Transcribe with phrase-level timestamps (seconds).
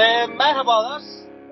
[0.00, 1.02] E, merhabalar.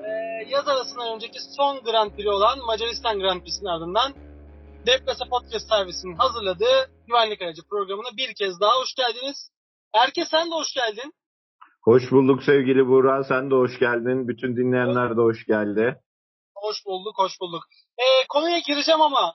[0.05, 0.11] E,
[0.49, 4.13] yaz arasından önceki son Grand Prix olan Macaristan Grand Prix'sinin ardından
[4.87, 9.51] Deplase Podcast servisinin hazırladığı güvenlik aracı programına bir kez daha hoş geldiniz.
[9.95, 11.13] Erke sen de hoş geldin.
[11.83, 13.25] Hoş bulduk sevgili Buğra.
[13.25, 14.29] Sen de hoş geldin.
[14.29, 16.01] Bütün dinleyenler de hoş geldi.
[16.55, 17.63] Hoş bulduk, hoş bulduk.
[17.99, 19.35] E, konuya gireceğim ama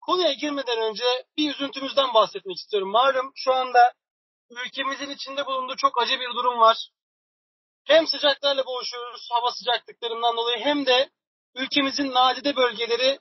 [0.00, 1.04] konuya girmeden önce
[1.36, 2.90] bir üzüntümüzden bahsetmek istiyorum.
[2.90, 3.92] Malum şu anda
[4.50, 6.88] ülkemizin içinde bulunduğu çok acı bir durum var.
[7.84, 11.10] Hem sıcaklarla boğuşuyoruz hava sıcaklıklarından dolayı hem de
[11.54, 13.18] ülkemizin nadide bölgeleri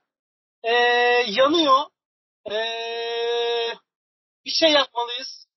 [0.63, 0.73] e,
[1.27, 1.79] yanıyor.
[2.51, 2.57] E,
[4.45, 5.47] bir şey yapmalıyız.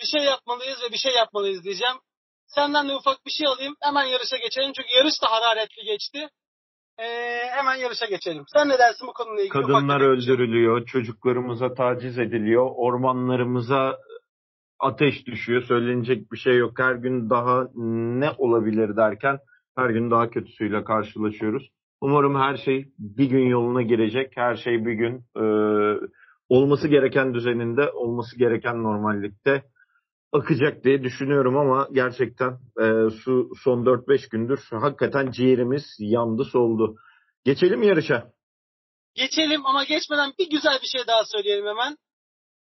[0.00, 1.96] Bir şey yapmalıyız ve bir şey yapmalıyız diyeceğim.
[2.46, 3.76] Senden de ufak bir şey alayım.
[3.80, 4.72] Hemen yarışa geçelim.
[4.72, 6.28] Çünkü yarış da hararetli geçti.
[6.98, 8.44] Ee, hemen yarışa geçelim.
[8.52, 9.52] Sen ne dersin bu konuyla ilgili?
[9.52, 13.98] Kadınlar öldürülüyor, çocuklarımıza taciz ediliyor, ormanlarımıza
[14.80, 15.62] ateş düşüyor.
[15.62, 16.78] Söylenecek bir şey yok.
[16.78, 19.38] Her gün daha ne olabilir derken
[19.76, 21.70] her gün daha kötüsüyle karşılaşıyoruz.
[22.00, 24.32] Umarım her şey bir gün yoluna girecek.
[24.36, 25.44] Her şey bir gün e,
[26.48, 29.62] olması gereken düzeninde, olması gereken normallikte
[30.32, 36.96] akacak diye düşünüyorum ama gerçekten e, su son 4-5 gündür hakikaten ciğerimiz yandı soldu.
[37.44, 38.32] Geçelim yarışa.
[39.14, 41.96] Geçelim ama geçmeden bir güzel bir şey daha söyleyelim hemen.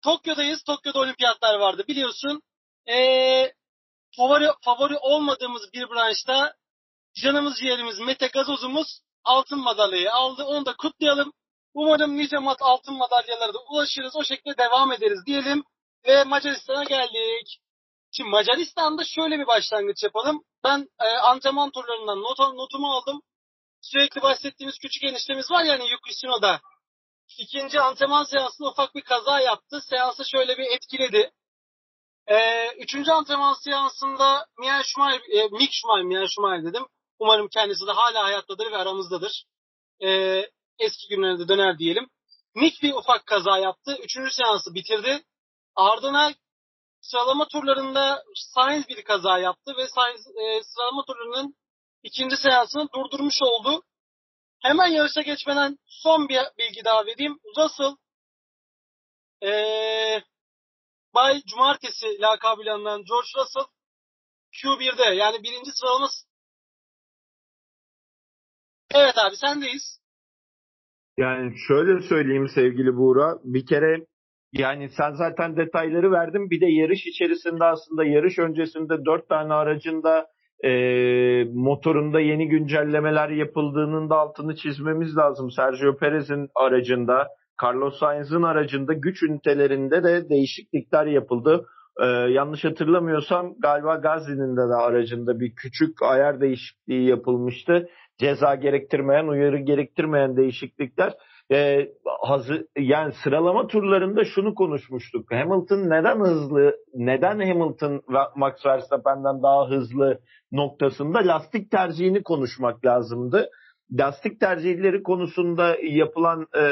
[0.04, 0.64] Tokyo'dayız.
[0.64, 2.42] Tokyo'da olimpiyatlar vardı biliyorsun.
[2.90, 3.54] Ee,
[4.18, 6.54] favori, favori olmadığımız bir branşta
[7.22, 10.44] canımız ciğerimiz Mete Gazoz'umuz altın madalyayı aldı.
[10.44, 11.34] Onu da kutlayalım.
[11.74, 14.16] Umarım nice mat altın madalyalara da ulaşırız.
[14.16, 15.64] O şekilde devam ederiz diyelim.
[16.08, 17.60] Ve Macaristan'a geldik.
[18.12, 20.44] Şimdi Macaristan'da şöyle bir başlangıç yapalım.
[20.64, 23.22] Ben e, antrenman turlarından not, notumu aldım.
[23.82, 26.62] Sürekli bahsettiğimiz küçük eniştemiz var yani Yukishino'da.
[27.38, 29.82] İkinci antrenman seansında ufak bir kaza yaptı.
[29.82, 31.32] Seansı şöyle bir etkiledi.
[32.28, 36.86] E, üçüncü antrenman seansında Mia Schumacher, e, Mick Schumacher, Mia Schumacher dedim.
[37.20, 39.46] Umarım kendisi de hala hayattadır ve aramızdadır.
[40.04, 40.10] E,
[40.80, 42.10] eski günlerinde döner diyelim.
[42.56, 43.98] Mick bir ufak kaza yaptı.
[44.04, 45.24] Üçüncü seansı bitirdi.
[45.76, 46.34] Ardına
[47.02, 51.56] sıralama turlarında Sainz bir kaza yaptı ve Sainz e, sıralama turlarının
[52.04, 53.84] ikinci seansını durdurmuş oldu.
[54.64, 57.40] Hemen yarışa geçmeden son bir bilgi daha vereyim.
[57.58, 57.96] Russell
[59.44, 59.52] e,
[61.16, 63.64] Bay Cumartesi lakabıyla anılan George Russell
[64.54, 66.08] Q1'de yani birinci sıralama
[68.94, 70.00] Evet abi sendeyiz.
[71.18, 73.40] Yani şöyle söyleyeyim sevgili Buğra.
[73.44, 74.06] Bir kere
[74.54, 76.50] yani sen zaten detayları verdin.
[76.50, 80.28] Bir de yarış içerisinde aslında yarış öncesinde dört tane aracında
[80.64, 80.72] e,
[81.54, 85.52] motorunda yeni güncellemeler yapıldığının da altını çizmemiz lazım.
[85.52, 87.28] Sergio Perez'in aracında,
[87.64, 91.66] Carlos Sainz'ın aracında güç ünitelerinde de değişiklikler yapıldı.
[92.02, 97.88] Ee, yanlış hatırlamıyorsam galiba Gazi'nin de, de aracında bir küçük ayar değişikliği yapılmıştı.
[98.18, 101.14] Ceza gerektirmeyen, uyarı gerektirmeyen değişiklikler
[101.52, 101.88] e,
[102.22, 105.32] hazır, yani sıralama turlarında şunu konuşmuştuk.
[105.32, 108.02] Hamilton neden hızlı, neden Hamilton
[108.36, 110.20] Max Verstappen'den daha hızlı
[110.52, 113.50] noktasında lastik tercihini konuşmak lazımdı.
[113.92, 116.64] Lastik tercihleri konusunda yapılan e,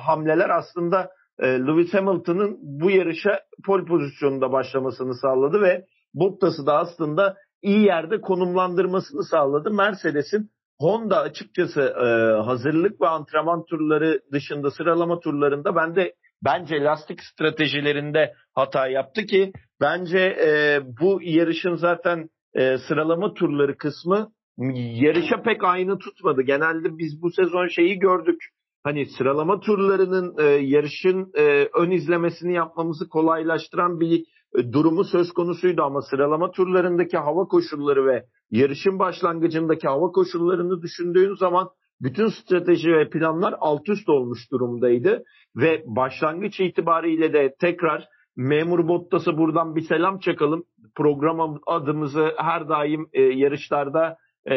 [0.00, 5.84] hamleler aslında e, Lewis Hamilton'ın bu yarışa pol pozisyonunda başlamasını sağladı ve
[6.14, 9.70] Bottas'ı da aslında iyi yerde konumlandırmasını sağladı.
[9.70, 10.50] Mercedes'in
[10.82, 12.06] Honda açıkçası e,
[12.44, 19.52] hazırlık ve antrenman turları dışında sıralama turlarında ben de bence lastik stratejilerinde hata yaptı ki
[19.80, 24.28] bence e, bu yarışın zaten e, sıralama turları kısmı
[24.74, 26.42] yarışa pek aynı tutmadı.
[26.42, 28.40] Genelde biz bu sezon şeyi gördük.
[28.84, 34.24] Hani sıralama turlarının e, yarışın e, ön izlemesini yapmamızı kolaylaştıran bir
[34.72, 41.68] durumu söz konusuydu ama sıralama turlarındaki hava koşulları ve yarışın başlangıcındaki hava koşullarını düşündüğün zaman
[42.00, 45.24] bütün strateji ve planlar alt üst olmuş durumdaydı
[45.56, 50.64] ve başlangıç itibariyle de tekrar Memur Bottas'a buradan bir selam çakalım.
[50.96, 54.16] Program adımızı her daim e, yarışlarda
[54.46, 54.54] e,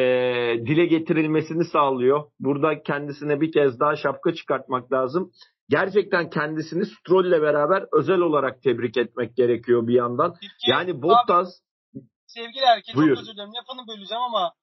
[0.65, 2.23] dile getirilmesini sağlıyor.
[2.39, 5.31] Burada kendisine bir kez daha şapka çıkartmak lazım
[5.69, 10.33] gerçekten kendisini Stroll'le beraber özel olarak tebrik etmek gerekiyor bir yandan.
[10.41, 14.53] Peki, yani Bottas abi, sevgili erkek çok özür dilerim lafını böleceğim ama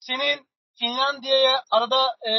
[0.00, 0.46] senin
[0.78, 2.34] Finlandiya'ya arada e,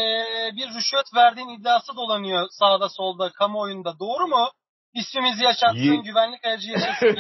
[0.58, 4.00] bir rüşvet verdiğin iddiası dolanıyor sağda solda kamuoyunda.
[4.00, 4.48] Doğru mu?
[4.94, 7.18] İsmimizi yaşatsın, y- güvenlik aracı yaşasın.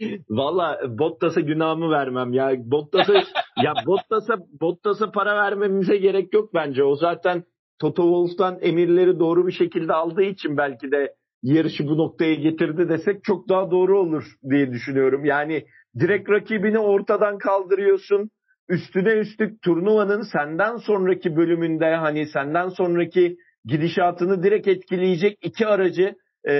[0.30, 2.50] Valla Bottas'a günahımı vermem ya.
[2.58, 3.12] Bottas'a
[3.62, 6.84] ya Bottas'a Bottas'a para vermemize gerek yok bence.
[6.84, 7.44] O zaten
[7.82, 13.24] Toto Wolff'tan emirleri doğru bir şekilde aldığı için belki de yarışı bu noktaya getirdi desek
[13.24, 15.24] çok daha doğru olur diye düşünüyorum.
[15.24, 15.64] Yani
[15.98, 18.30] direkt rakibini ortadan kaldırıyorsun.
[18.68, 26.14] üstüne üstlük turnuvanın senden sonraki bölümünde hani senden sonraki gidişatını direkt etkileyecek iki aracı
[26.44, 26.52] e,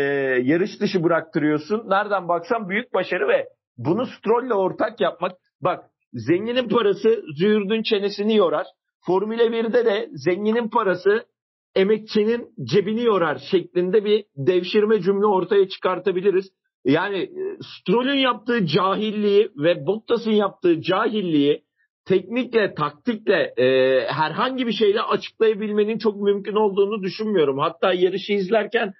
[0.42, 1.90] yarış dışı bıraktırıyorsun.
[1.90, 5.32] Nereden baksan büyük başarı ve bunu Stroll'le ortak yapmak.
[5.60, 8.66] Bak zenginin parası züğürdün çenesini yorar.
[9.06, 11.26] Formüle 1'de de zenginin parası
[11.75, 16.49] emekçinin cebini yorar şeklinde bir devşirme cümle ortaya çıkartabiliriz.
[16.84, 21.62] Yani e, Stroll'ün yaptığı cahilliği ve Bottas'ın yaptığı cahilliği
[22.04, 23.66] teknikle, taktikle e,
[24.08, 27.58] herhangi bir şeyle açıklayabilmenin çok mümkün olduğunu düşünmüyorum.
[27.58, 28.93] Hatta yarışı izlerken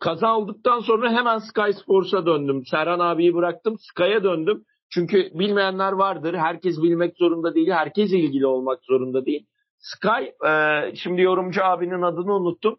[0.00, 2.62] kaza olduktan sonra hemen Sky Sports'a döndüm.
[2.70, 4.64] Serhan abiyi bıraktım, Sky'a döndüm.
[4.90, 6.34] Çünkü bilmeyenler vardır.
[6.34, 9.46] Herkes bilmek zorunda değil, herkes ilgili olmak zorunda değil.
[9.78, 12.76] Sky, e, şimdi yorumcu abinin adını unuttum.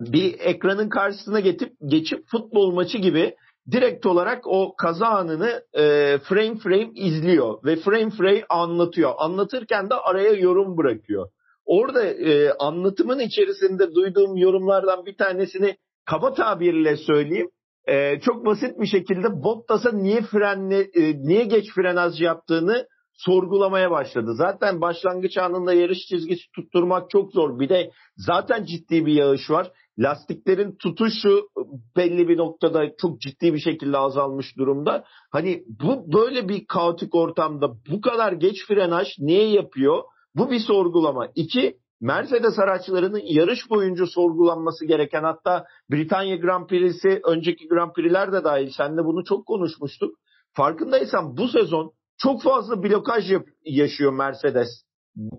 [0.00, 3.34] Bir ekranın karşısına geçip, geçip futbol maçı gibi
[3.70, 5.82] direkt olarak o kaza anını e,
[6.18, 9.12] frame frame izliyor ve frame frame anlatıyor.
[9.18, 11.28] Anlatırken de araya yorum bırakıyor.
[11.66, 17.50] Orada e, anlatımın içerisinde duyduğum yorumlardan bir tanesini kaba tabirle söyleyeyim.
[17.88, 22.86] E, çok basit bir şekilde Bottas'a niye frenle e, niye geç frenaj yaptığını
[23.18, 24.34] sorgulamaya başladı.
[24.34, 27.60] Zaten başlangıç anında yarış çizgisi tutturmak çok zor.
[27.60, 29.72] Bir de zaten ciddi bir yağış var.
[29.98, 31.48] Lastiklerin tutuşu
[31.96, 35.04] belli bir noktada çok ciddi bir şekilde azalmış durumda.
[35.32, 40.02] Hani bu böyle bir kaotik ortamda bu kadar geç frenaj niye yapıyor?
[40.34, 41.28] Bu bir sorgulama.
[41.34, 48.44] İki, Mercedes araçlarının yarış boyunca sorgulanması gereken hatta Britanya Grand Prix'si önceki Grand Prix'ler de
[48.44, 50.14] dahil senle bunu çok konuşmuştuk.
[50.52, 53.32] Farkındaysan bu sezon çok fazla blokaj
[53.64, 54.68] yaşıyor Mercedes.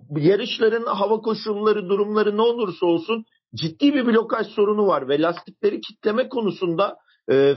[0.10, 3.26] Yarışların hava koşulları, durumları ne olursa olsun
[3.56, 6.98] ciddi bir blokaj sorunu var ve lastikleri kitleme konusunda
[7.32, 7.56] e,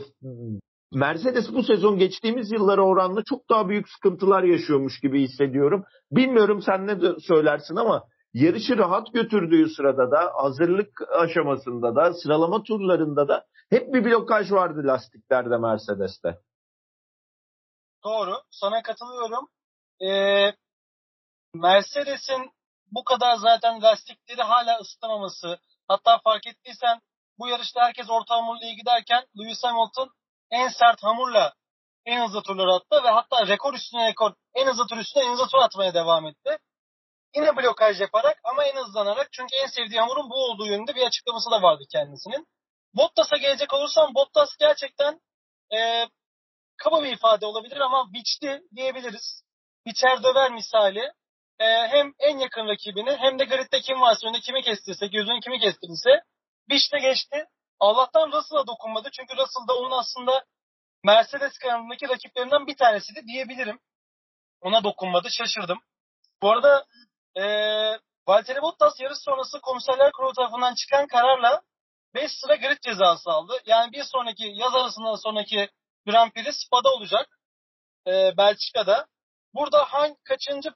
[0.94, 5.84] Mercedes bu sezon geçtiğimiz yıllara oranla çok daha büyük sıkıntılar yaşıyormuş gibi hissediyorum.
[6.10, 8.02] Bilmiyorum sen ne söylersin ama
[8.34, 14.80] yarışı rahat götürdüğü sırada da hazırlık aşamasında da sıralama turlarında da hep bir blokaj vardı
[14.84, 16.38] lastiklerde Mercedes'te.
[18.04, 18.42] Doğru.
[18.50, 19.48] Sana katılıyorum.
[20.00, 20.52] Ee,
[21.54, 22.52] Mercedes'in
[22.90, 25.58] bu kadar zaten lastikleri hala ısıtamaması.
[25.88, 27.00] Hatta fark ettiysen
[27.38, 30.10] bu yarışta herkes orta hamurla iyi giderken Lewis Hamilton
[30.50, 31.54] en sert hamurla
[32.06, 35.46] en hızlı turları attı ve hatta rekor üstüne rekor en hızlı tur üstüne en hızlı
[35.46, 36.58] tur atmaya devam etti.
[37.36, 41.50] Yine blokaj yaparak ama en hızlanarak çünkü en sevdiği hamurun bu olduğu yönünde bir açıklaması
[41.50, 42.46] da vardı kendisinin.
[42.94, 45.20] Bottas'a gelecek olursam Bottas gerçekten
[45.76, 46.08] e,
[46.76, 49.42] kaba bir ifade olabilir ama biçti diyebiliriz.
[49.86, 51.12] Biçer döver misali.
[51.58, 55.60] E, hem en yakın rakibini hem de gridde kim varsa önünde kimi kestirse, gözünü kimi
[55.60, 56.22] kestirirse
[56.68, 57.44] biçte geçti.
[57.80, 59.08] Allah'tan Russell'a dokunmadı.
[59.12, 60.44] Çünkü Russell da onun aslında
[61.04, 63.80] Mercedes kanalındaki rakiplerinden bir tanesiydi diyebilirim.
[64.60, 65.28] Ona dokunmadı.
[65.30, 65.78] Şaşırdım.
[66.42, 66.86] Bu arada
[67.36, 67.44] e,
[68.28, 71.62] Valtteri Bottas yarış sonrası komiserler kurulu tarafından çıkan kararla
[72.14, 73.52] 5 sıra grid cezası aldı.
[73.66, 75.70] Yani bir sonraki yaz arasından sonraki
[76.06, 77.38] Grand Prix Spa'da olacak.
[78.06, 79.06] E, Belçika'da.
[79.54, 80.70] Burada hangi kaçıncı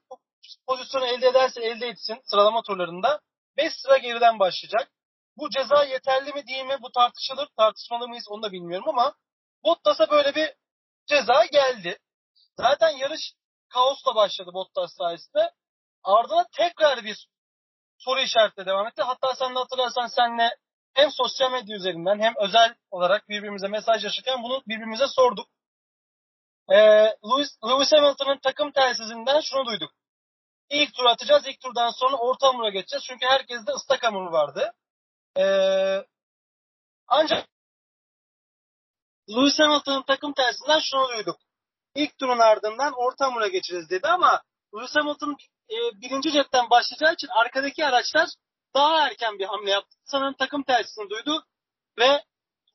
[0.67, 3.21] pozisyonu elde ederse elde etsin sıralama turlarında
[3.57, 4.91] 5 sıra geriden başlayacak.
[5.37, 7.49] Bu ceza yeterli mi değil mi bu tartışılır.
[7.57, 9.15] Tartışmalı mıyız onu da bilmiyorum ama
[9.65, 10.55] Bottas'a böyle bir
[11.07, 11.99] ceza geldi.
[12.57, 13.33] Zaten yarış
[13.69, 15.53] kaosla başladı Bottas sayesinde.
[16.07, 17.29] Ardına tekrar bir
[17.99, 19.03] soru işaretle devam etti.
[19.03, 20.57] Hatta sen de hatırlarsan senle
[20.95, 25.49] hem sosyal medya üzerinden hem özel olarak birbirimize mesaj yaşarken bunu birbirimize sorduk.
[26.69, 26.77] Ee,
[27.25, 29.91] Lewis, Lewis Hamilton'ın takım telsizinden şunu duyduk.
[30.71, 31.47] İlk tur atacağız.
[31.47, 33.05] İlk turdan sonra orta hamura geçeceğiz.
[33.05, 34.73] Çünkü herkeste ıslak hamur vardı.
[35.39, 36.05] Ee,
[37.09, 37.49] ancak
[39.31, 41.37] Lewis Hamilton'ın takım tersinden şunu duyduk.
[41.95, 44.43] İlk turun ardından orta hamura geçeceğiz dedi ama
[44.75, 45.37] Lewis Hamilton
[45.71, 48.29] e, birinci cepten başlayacağı için arkadaki araçlar
[48.75, 49.97] daha erken bir hamle yaptı.
[50.05, 51.45] Sanırım takım tersini duydu
[51.99, 52.25] ve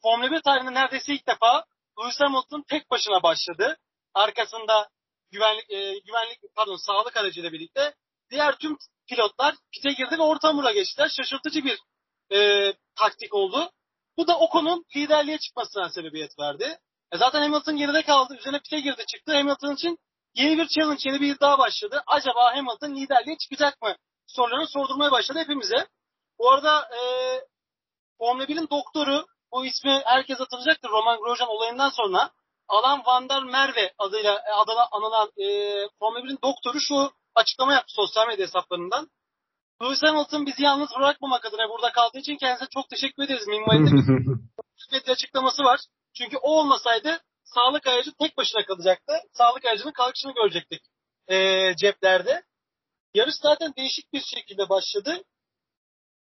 [0.02, 1.66] Formula 1 tarihinde neredeyse ilk defa
[2.00, 3.78] Lewis Hamilton tek başına başladı.
[4.14, 4.90] Arkasında
[5.32, 7.94] güvenlik, e, güvenlik pardon sağlık aracıyla birlikte
[8.30, 11.10] diğer tüm pilotlar pite girdi ve orta hamura geçtiler.
[11.18, 11.80] Şaşırtıcı bir
[12.38, 13.72] e, taktik oldu.
[14.18, 16.78] Bu da Ocon'un liderliğe çıkmasına sebebiyet verdi.
[17.12, 18.36] E zaten Hamilton geride kaldı.
[18.40, 19.34] Üzerine pite girdi çıktı.
[19.34, 19.98] Hamilton için
[20.36, 22.04] yeni bir challenge, yeni bir iddia başladı.
[22.08, 23.96] Acaba Hamilton liderliğe çıkacak mı?
[24.28, 25.88] Sorularını sordurmaya başladı hepimize.
[26.40, 27.02] Bu arada e,
[28.18, 32.32] Formula 1'in doktoru, bu ismi herkes hatırlayacaktır Roman Grosjean olayından sonra.
[32.68, 35.46] Alan Van der Merve adıyla e, adına anılan e,
[36.00, 39.10] Formula 1'in doktoru şu açıklama yaptı sosyal medya hesaplarından.
[39.84, 43.48] Lewis Hamilton bizi yalnız bırakmamak adına burada kaldığı için kendisine çok teşekkür ederiz.
[43.48, 43.92] Minvalinde
[44.92, 45.80] bir açıklaması var.
[46.18, 47.20] Çünkü o olmasaydı
[47.54, 49.14] sağlık aracı tek başına kalacaktı.
[49.34, 50.82] Sağlık aracının kalkışını görecektik.
[51.28, 52.44] e, ceplerde.
[53.14, 55.24] Yarış zaten değişik bir şekilde başladı.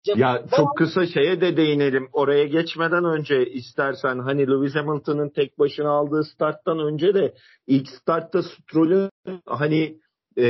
[0.05, 2.09] Ya çok kısa şeye de değinelim.
[2.13, 7.33] Oraya geçmeden önce istersen hani Lewis Hamilton'ın tek başına aldığı starttan önce de
[7.67, 9.09] ilk startta Stroll'ün
[9.45, 9.97] hani
[10.37, 10.45] e,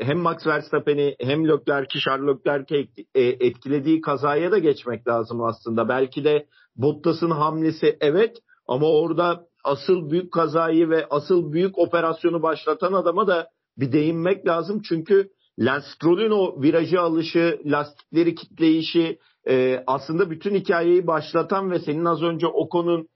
[0.00, 5.88] hem Max Verstappen'i hem Leclerc'i Charles Leclerc'i e, etkilediği kazaya da geçmek lazım aslında.
[5.88, 8.36] Belki de Bottas'ın hamlesi evet
[8.66, 14.82] ama orada asıl büyük kazayı ve asıl büyük operasyonu başlatan adama da bir değinmek lazım.
[14.88, 22.04] Çünkü Lance Stroll'ün o virajı alışı, lastikleri kitleyişi e, aslında bütün hikayeyi başlatan ve senin
[22.04, 23.08] az önce Ocon'un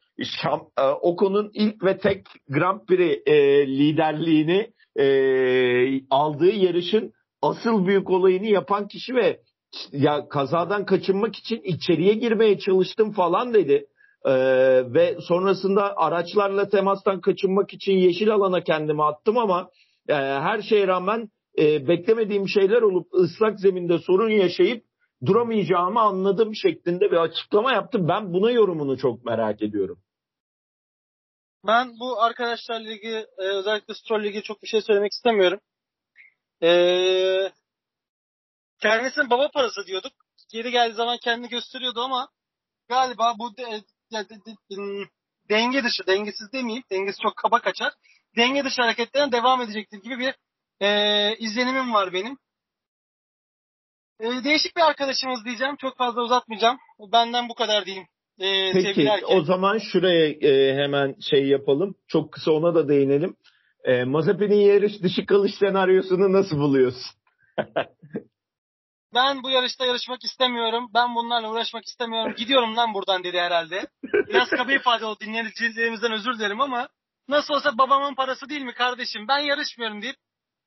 [0.79, 5.07] e, Ocon'un ilk ve tek Grand Prix e, liderliğini e,
[6.11, 9.41] aldığı yarışın asıl büyük olayını yapan kişi ve
[9.93, 13.87] ya kazadan kaçınmak için içeriye girmeye çalıştım falan dedi.
[14.27, 14.33] Ee,
[14.95, 19.71] ve sonrasında araçlarla temastan kaçınmak için yeşil alana kendimi attım ama
[20.09, 21.29] e, her şeye rağmen
[21.59, 24.85] e, beklemediğim şeyler olup ıslak zeminde sorun yaşayıp
[25.27, 28.09] duramayacağımı anladım şeklinde bir açıklama yaptım.
[28.09, 29.99] Ben buna yorumunu çok merak ediyorum.
[31.67, 35.61] Ben bu arkadaşlar ligi e, özellikle Stroll ligi çok bir şey söylemek istemiyorum.
[36.63, 36.71] E,
[38.83, 40.13] kendisinin baba parası diyorduk.
[40.53, 42.29] Geri geldiği zaman kendini gösteriyordu ama
[42.89, 43.83] galiba bu de,
[44.15, 45.09] de, de, de,
[45.51, 47.93] denge dışı, dengesiz demeyeyim, dengesi çok kaba kaçar.
[48.37, 50.35] Denge dışı hareketlerine devam edecektir gibi bir
[50.81, 52.39] e, izlenimim var benim.
[54.21, 55.77] E, değişik bir arkadaşımız diyeceğim.
[55.77, 56.79] Çok fazla uzatmayacağım.
[57.13, 58.07] Benden bu kadar diyeyim.
[58.39, 61.95] E, Peki o zaman şuraya e, hemen şey yapalım.
[62.09, 63.37] Çok kısa ona da değinelim.
[63.85, 67.11] E, Mazepin'in yarış dışı kalış senaryosunu nasıl buluyorsun?
[69.15, 70.91] ben bu yarışta yarışmak istemiyorum.
[70.95, 72.35] Ben bunlarla uğraşmak istemiyorum.
[72.37, 73.87] Gidiyorum lan buradan dedi herhalde.
[74.29, 75.19] Biraz kaba ifade oldu.
[75.21, 76.89] Dinleyicilerimizden özür dilerim ama
[77.29, 79.29] nasıl olsa babamın parası değil mi kardeşim?
[79.29, 80.17] Ben yarışmıyorum deyip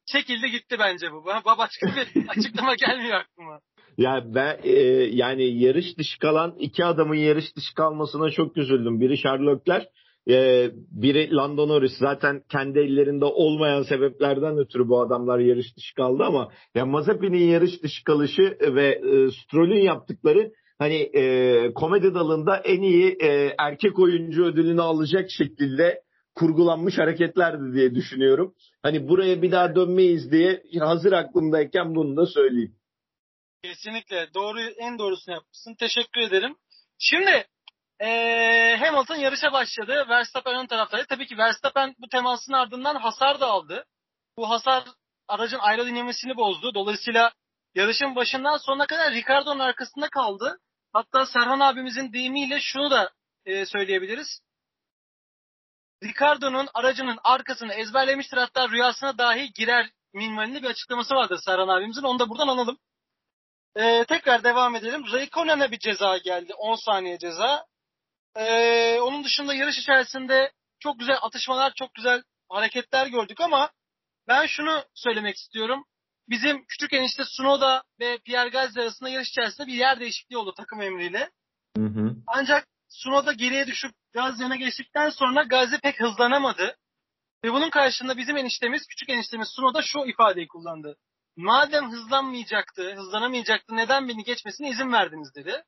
[0.06, 1.26] çekildi gitti bence bu.
[1.58, 3.60] Başka bir açıklama gelmiyor aklıma.
[3.98, 4.72] Ya ben e,
[5.12, 9.02] yani yarış dışı kalan iki adamın yarış dışı kalmasına çok üzüldüm.
[9.02, 9.88] Biri Sherlockler,
[10.30, 11.98] e, biri Lando Norris.
[12.00, 17.84] Zaten kendi ellerinde olmayan sebeplerden ötürü bu adamlar yarış dışı kaldı ama ya Mazepin'in yarış
[17.84, 24.46] dışı kalışı ve e, Stroll'ün yaptıkları hani e, komedi dalında en iyi e, erkek oyuncu
[24.46, 26.02] ödülünü alacak şekilde
[26.36, 28.54] kurgulanmış hareketlerdi diye düşünüyorum.
[28.84, 32.76] Hani buraya bir daha dönmeyiz diye hazır aklımdayken bunu da söyleyeyim.
[33.64, 35.76] Kesinlikle doğru en doğrusunu yapmışsın.
[35.76, 36.56] Teşekkür ederim.
[37.00, 37.46] Şimdi
[38.00, 40.06] ee, Hamilton yarışa başladı.
[40.10, 41.06] Verstappen ön taraftaydı.
[41.10, 43.86] Tabii ki Verstappen bu temasın ardından hasar da aldı.
[44.38, 44.84] Bu hasar
[45.28, 46.74] aracın aerodinamisini bozdu.
[46.74, 47.32] Dolayısıyla
[47.76, 50.60] yarışın başından sonuna kadar Ricardo'nun arkasında kaldı.
[50.94, 53.12] Hatta Serhan abimizin deyimiyle şunu da
[53.46, 54.42] e, söyleyebiliriz.
[56.04, 62.04] Ricardo'nun aracının arkasını ezberlemiştir hatta rüyasına dahi girer minvalinde bir açıklaması vardır Serhan abimizin.
[62.04, 62.78] Onu da buradan analım.
[63.76, 65.04] Ee, tekrar devam edelim.
[65.12, 66.54] Raikkonen'e bir ceza geldi.
[66.54, 67.66] 10 saniye ceza.
[68.38, 73.70] Ee, onun dışında yarış içerisinde çok güzel atışmalar, çok güzel hareketler gördük ama
[74.28, 75.86] ben şunu söylemek istiyorum.
[76.30, 80.82] Bizim küçük enişte Sunoda ve Pierre Gasly arasında yarış içerisinde bir yer değişikliği oldu takım
[80.82, 81.30] emriyle.
[81.78, 82.16] Hı hı.
[82.28, 86.78] Ancak Sunoda geriye düşüp gaz yana geçtikten sonra Gazi pek hızlanamadı.
[87.44, 90.98] Ve bunun karşılığında bizim eniştemiz, küçük eniştemiz Sunoda şu ifadeyi kullandı.
[91.36, 95.64] Madem hızlanmayacaktı, hızlanamayacaktı neden beni geçmesine izin verdiniz dedi.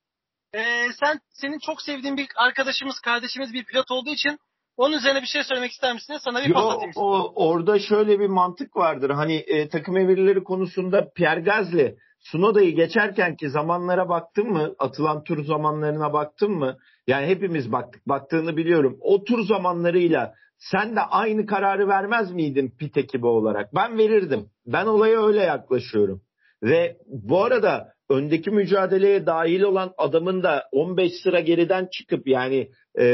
[0.54, 4.40] Ee, sen senin çok sevdiğin bir arkadaşımız, kardeşimiz bir pilot olduğu için
[4.78, 6.18] onun üzerine bir şey söylemek ister misin?
[6.24, 6.92] Sana bir pas atayım.
[6.96, 9.10] O, orada şöyle bir mantık vardır.
[9.10, 14.76] Hani e, takım emirleri konusunda Pierre Gasly Sunoda'yı geçerken ki zamanlara baktın mı?
[14.80, 16.78] Atılan tur zamanlarına baktın mı?
[17.08, 18.08] Yani hepimiz baktık.
[18.08, 18.98] Baktığını biliyorum.
[19.02, 23.76] O tur zamanlarıyla sen de aynı kararı vermez miydin pit ekibi olarak?
[23.76, 24.50] Ben verirdim.
[24.66, 26.22] Ben olaya öyle yaklaşıyorum.
[26.64, 33.06] Ve bu arada öndeki mücadeleye dahil olan adamın da 15 sıra geriden çıkıp yani e,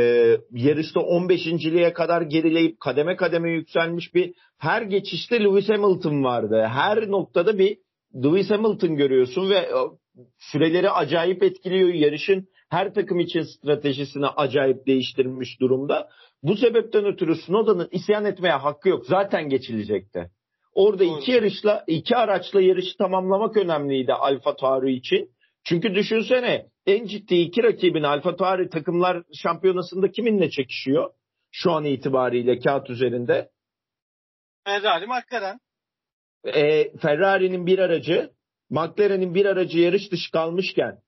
[0.52, 6.66] yarışta 15.liğe kadar gerileyip kademe kademe yükselmiş bir her geçişte Lewis Hamilton vardı.
[6.70, 7.78] Her noktada bir
[8.24, 9.74] Lewis Hamilton görüyorsun ve e,
[10.38, 11.90] süreleri acayip etkiliyor.
[11.90, 16.10] Yarışın her takım için stratejisini acayip değiştirmiş durumda.
[16.44, 19.06] Bu sebepten ötürü Snowden'ın isyan etmeye hakkı yok.
[19.06, 20.30] Zaten geçilecekti.
[20.76, 21.20] Orada Doğru.
[21.20, 25.32] iki yarışla, iki araçla yarışı tamamlamak önemliydi Alfa Tauri için.
[25.64, 31.10] Çünkü düşünsene en ciddi iki rakibin Alfa Tauri takımlar şampiyonasında kiminle çekişiyor?
[31.52, 33.50] Şu an itibariyle kağıt üzerinde.
[34.66, 35.60] Ferrari, McLaren.
[36.46, 38.32] E, Ferrari'nin bir aracı,
[38.70, 41.00] McLaren'in bir aracı yarış dışı kalmışken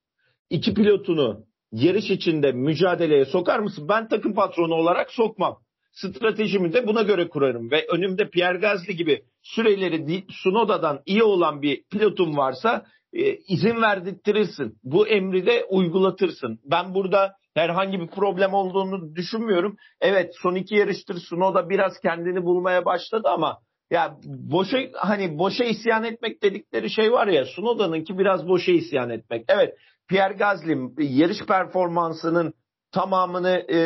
[0.50, 3.90] iki pilotunu yarış içinde mücadeleye sokar mısın?
[3.90, 5.60] Ben takım patronu olarak sokmam.
[6.02, 11.84] Stratejimi de buna göre kurarım ve önümde Pierre Gasly gibi süreleri Sunoda'dan iyi olan bir
[11.92, 14.78] pilotum varsa e, izin verdirtirsin.
[14.84, 16.60] Bu emri de uygulatırsın.
[16.66, 19.76] Ben burada herhangi bir problem olduğunu düşünmüyorum.
[20.02, 23.58] Evet son iki yarıştır Sunoda biraz kendini bulmaya başladı ama
[23.92, 29.46] ya boşa hani boşa isyan etmek dedikleri şey var ya Sunoda'nınki biraz boşa isyan etmek.
[29.48, 29.74] Evet
[30.10, 32.54] Pierre Gasly yarış performansının
[32.92, 33.78] tamamını e,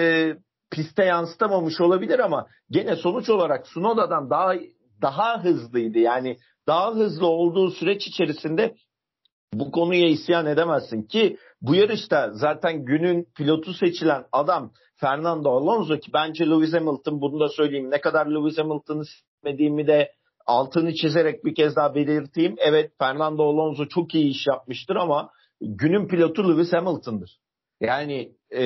[0.71, 4.53] piste yansıtamamış olabilir ama gene sonuç olarak Sunoda'dan daha
[5.01, 5.99] daha hızlıydı.
[5.99, 6.37] Yani
[6.67, 8.75] daha hızlı olduğu süreç içerisinde
[9.53, 16.11] bu konuya isyan edemezsin ki bu yarışta zaten günün pilotu seçilen adam Fernando Alonso ki
[16.13, 17.91] bence Lewis Hamilton bunu da söyleyeyim.
[17.91, 20.11] Ne kadar Lewis Hamilton'ı sevmediğimi de
[20.45, 22.55] altını çizerek bir kez daha belirteyim.
[22.57, 25.29] Evet Fernando Alonso çok iyi iş yapmıştır ama
[25.61, 27.37] günün pilotu Lewis Hamilton'dır.
[27.81, 28.61] Yani e,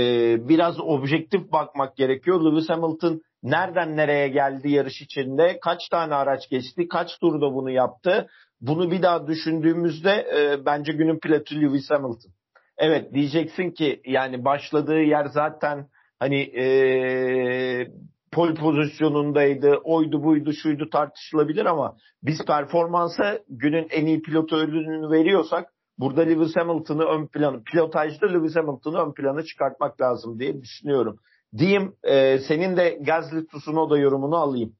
[0.49, 2.41] biraz objektif bakmak gerekiyor.
[2.41, 8.27] Lewis Hamilton nereden nereye geldi yarış içinde, kaç tane araç geçti, kaç turda bunu yaptı.
[8.61, 12.31] Bunu bir daha düşündüğümüzde e, bence günün pilotu Lewis Hamilton.
[12.77, 15.87] Evet diyeceksin ki yani başladığı yer zaten
[16.19, 17.87] hani e,
[18.31, 25.74] pol pozisyonundaydı, oydu buydu şuydu tartışılabilir ama biz performansa günün en iyi pilotu ödülünü veriyorsak
[25.97, 31.19] burada Lewis Hamilton'ı ön planı, pilotajda Lewis Hamilton'ı ön plana çıkartmak lazım diye düşünüyorum.
[31.57, 34.75] Diyeyim e, senin de Gazli Tsunoda yorumunu alayım.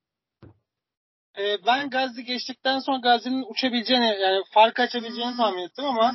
[1.38, 6.14] E, ben Gazli geçtikten sonra Gazli'nin uçabileceğini yani fark açabileceğini tahmin ettim ama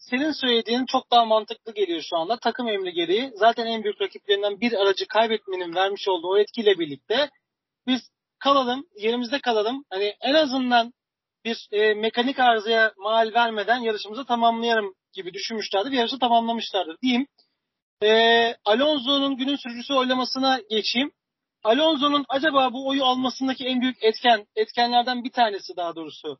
[0.00, 2.38] senin söylediğin çok daha mantıklı geliyor şu anda.
[2.38, 7.30] Takım emri gereği zaten en büyük rakiplerinden bir aracı kaybetmenin vermiş olduğu o etkiyle birlikte
[7.86, 8.00] biz
[8.38, 9.84] kalalım, yerimizde kalalım.
[9.90, 10.92] Hani en azından
[11.44, 15.90] bir e, mekanik arızaya mal vermeden yarışımızı tamamlayalım gibi düşünmüşlerdi.
[15.90, 17.26] Bir yarışı tamamlamışlardır diyeyim.
[18.02, 21.12] E, Alonso'nun günün sürücüsü oylamasına geçeyim.
[21.64, 26.38] Alonso'nun acaba bu oyu almasındaki en büyük etken, etkenlerden bir tanesi daha doğrusu.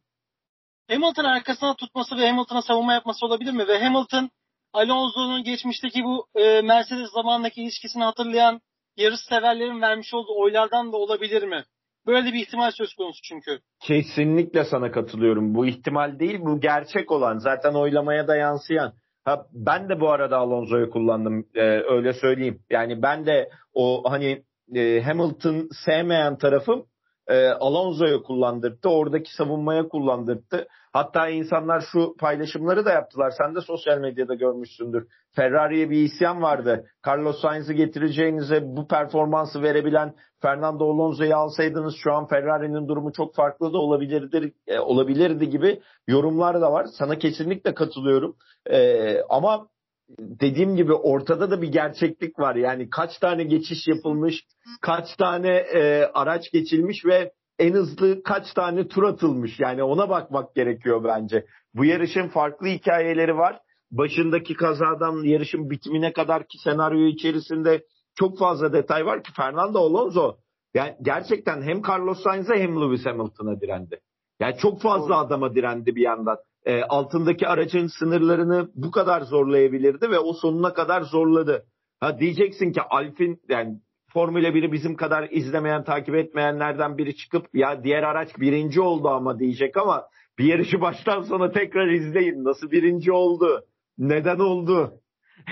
[0.90, 3.68] Hamilton arkasına tutması ve Hamilton'a savunma yapması olabilir mi?
[3.68, 4.30] Ve Hamilton
[4.72, 8.60] Alonso'nun geçmişteki bu e, Mercedes zamanındaki ilişkisini hatırlayan
[8.96, 11.64] yarış severlerin vermiş olduğu oylardan da olabilir mi?
[12.08, 13.58] Böyle bir ihtimal söz konusu çünkü.
[13.80, 15.54] Kesinlikle sana katılıyorum.
[15.54, 17.38] Bu ihtimal değil, bu gerçek olan.
[17.38, 18.92] Zaten oylamaya da yansıyan.
[19.24, 22.60] Ha, ben de bu arada Alonso'yu kullandım e, öyle söyleyeyim.
[22.70, 24.42] Yani ben de o hani
[24.74, 26.86] e, Hamilton sevmeyen tarafım
[27.28, 28.88] e, Alonso'yu kullandırdı.
[28.88, 30.66] Oradaki savunmaya kullandırdı.
[30.92, 33.32] Hatta insanlar şu paylaşımları da yaptılar.
[33.38, 35.06] Sen de sosyal medyada görmüşsündür.
[35.36, 36.86] Ferrari'ye bir isyan vardı.
[37.06, 43.72] Carlos Sainz'i getireceğinize bu performansı verebilen Fernando Alonso'yu alsaydınız şu an Ferrari'nin durumu çok farklı
[43.72, 46.86] da olabilirdi, e, olabilirdi gibi yorumlar da var.
[46.98, 48.36] Sana kesinlikle katılıyorum.
[48.70, 49.68] E, ama
[50.18, 52.54] dediğim gibi ortada da bir gerçeklik var.
[52.54, 54.44] Yani kaç tane geçiş yapılmış,
[54.80, 59.60] kaç tane e, araç geçilmiş ve en hızlı kaç tane tur atılmış.
[59.60, 61.46] Yani ona bakmak gerekiyor bence.
[61.74, 63.60] Bu yarışın farklı hikayeleri var.
[63.90, 70.36] Başındaki kazadan yarışın bitimine kadar ki senaryo içerisinde çok fazla detay var ki Fernando Alonso
[70.74, 74.00] yani gerçekten hem Carlos Sainz'e hem Lewis Hamilton'a direndi.
[74.40, 76.36] Yani çok fazla adama direndi bir yandan
[76.68, 81.64] e, altındaki aracın sınırlarını bu kadar zorlayabilirdi ve o sonuna kadar zorladı.
[82.00, 83.78] Ha diyeceksin ki Alfin yani
[84.12, 89.38] Formula 1'i bizim kadar izlemeyen, takip etmeyenlerden biri çıkıp ya diğer araç birinci oldu ama
[89.38, 90.04] diyecek ama
[90.38, 92.44] bir yarışı baştan sona tekrar izleyin.
[92.44, 93.64] Nasıl birinci oldu?
[93.98, 94.92] Neden oldu?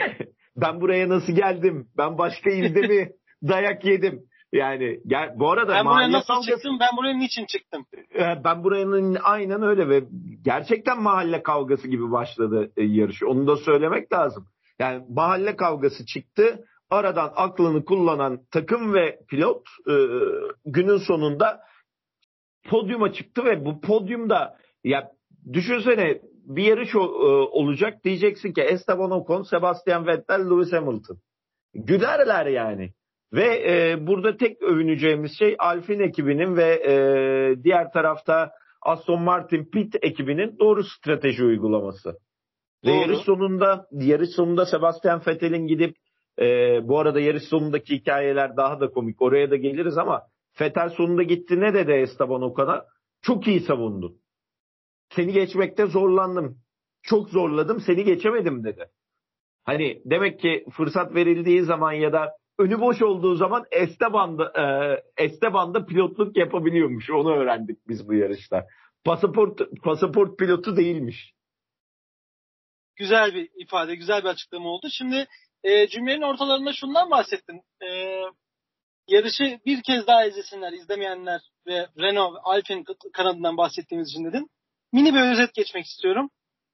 [0.57, 1.89] ben buraya nasıl geldim?
[1.99, 3.11] Ben başka ilde mi
[3.49, 4.23] dayak yedim?
[4.53, 6.77] Yani gel, bu arada ben buraya nasıl çıktım?
[6.81, 7.87] Ben buraya niçin çıktım?
[8.15, 10.05] E, ben buranın aynen öyle ve
[10.47, 13.23] gerçekten mahalle kavgası gibi başladı e, yarış.
[13.23, 14.47] Onu da söylemek lazım.
[14.79, 16.65] Yani mahalle kavgası çıktı.
[16.91, 19.95] Aradan aklını kullanan takım ve pilot e,
[20.67, 21.61] günün sonunda
[22.69, 25.11] podyuma çıktı ve bu podyumda ya
[25.53, 31.19] düşünsene bir yarış o, e, olacak diyeceksin ki Esteban Ocon, Sebastian Vettel, Lewis Hamilton.
[31.75, 32.93] Gülerler yani.
[33.33, 36.95] Ve e, burada tek övüneceğimiz şey Alfin ekibinin ve e,
[37.65, 38.51] diğer tarafta
[38.87, 42.09] Aston Martin Pit ekibinin doğru strateji uygulaması.
[42.85, 42.93] Doğru.
[42.93, 45.97] Ve yarış sonunda yarış sonunda Sebastian Vettel'in gidip
[46.41, 46.45] e,
[46.89, 49.23] bu arada yarış sonundaki hikayeler daha da komik.
[49.23, 50.23] Oraya da geliriz ama
[50.61, 52.85] Vettel sonunda gitti ne dedi Esteban Ocon'a?
[53.23, 54.21] Çok iyi savundun.
[55.11, 56.59] Seni geçmekte zorlandım.
[57.03, 58.87] Çok zorladım seni geçemedim dedi.
[59.65, 64.53] Hani demek ki fırsat verildiği zaman ya da önü boş olduğu zaman Esteban'da,
[65.19, 67.11] e, Esteban'da pilotluk yapabiliyormuş.
[67.11, 68.67] Onu öğrendik biz bu yarışta.
[69.05, 71.33] Pasaport, pasaport pilotu değilmiş.
[72.97, 74.89] Güzel bir ifade, güzel bir açıklama oldu.
[74.91, 75.27] Şimdi
[75.65, 77.63] e, cümlenin ortalarında şundan bahsettin.
[77.83, 78.21] E,
[79.09, 84.49] yarışı bir kez daha izlesinler, izlemeyenler ve Renault, Alpine kanadından bahsettiğimiz için dedim.
[84.93, 86.31] Mini bir özet geçmek istiyorum.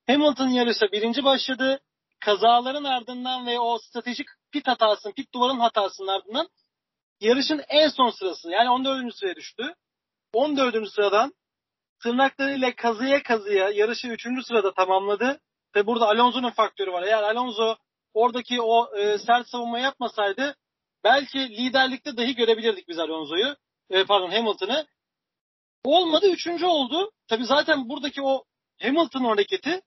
[0.07, 1.81] Hamilton yarışa birinci başladı.
[2.21, 6.49] Kazaların ardından ve o stratejik pit hatasının, pit duvarın hatasının ardından
[7.21, 9.15] yarışın en son sırası yani 14.
[9.15, 9.75] sıraya düştü.
[10.33, 10.91] 14.
[10.91, 11.35] sıradan
[12.03, 14.27] tırnaklarıyla kazıya kazıya yarışı 3.
[14.47, 15.41] sırada tamamladı.
[15.77, 17.03] Ve burada Alonso'nun faktörü var.
[17.03, 17.77] Eğer Alonso
[18.15, 20.57] oradaki o e, sert savunma yapmasaydı
[21.05, 23.57] belki liderlikte dahi görebilirdik biz Alonso'yu.
[23.91, 24.87] E, pardon Hamilton'ı.
[25.85, 26.27] Olmadı.
[26.31, 27.13] Üçüncü oldu.
[27.29, 28.45] Tabi zaten buradaki o
[28.83, 29.83] Hamilton hareketi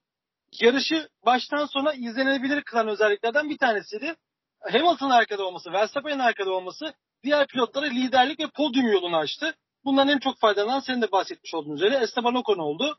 [0.60, 4.16] yarışı baştan sona izlenebilir kılan özelliklerden bir tanesiydi.
[4.72, 9.54] Hamilton'ın arkada olması, Verstappen'in arkada olması diğer pilotlara liderlik ve podyum yolunu açtı.
[9.84, 12.98] Bundan en çok faydalanan senin de bahsetmiş olduğun üzere Esteban Ocon oldu.